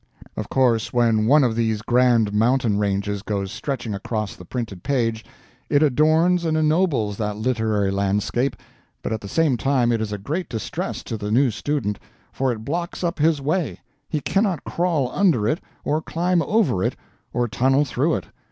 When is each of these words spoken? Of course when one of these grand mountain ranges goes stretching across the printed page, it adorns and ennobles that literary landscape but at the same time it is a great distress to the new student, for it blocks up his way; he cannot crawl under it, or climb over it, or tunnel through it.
Of 0.35 0.49
course 0.49 0.91
when 0.91 1.27
one 1.27 1.43
of 1.43 1.55
these 1.55 1.83
grand 1.83 2.33
mountain 2.33 2.79
ranges 2.79 3.21
goes 3.21 3.51
stretching 3.51 3.93
across 3.93 4.35
the 4.35 4.45
printed 4.45 4.81
page, 4.81 5.23
it 5.69 5.83
adorns 5.83 6.43
and 6.43 6.57
ennobles 6.57 7.17
that 7.17 7.37
literary 7.37 7.91
landscape 7.91 8.55
but 9.03 9.13
at 9.13 9.21
the 9.21 9.27
same 9.27 9.57
time 9.57 9.91
it 9.91 10.01
is 10.01 10.11
a 10.11 10.17
great 10.17 10.49
distress 10.49 11.03
to 11.03 11.17
the 11.17 11.29
new 11.29 11.51
student, 11.51 11.99
for 12.31 12.51
it 12.51 12.65
blocks 12.65 13.03
up 13.03 13.19
his 13.19 13.41
way; 13.41 13.79
he 14.09 14.21
cannot 14.21 14.63
crawl 14.63 15.11
under 15.11 15.47
it, 15.47 15.61
or 15.83 16.01
climb 16.01 16.41
over 16.41 16.83
it, 16.83 16.95
or 17.31 17.47
tunnel 17.47 17.85
through 17.85 18.15
it. 18.15 18.25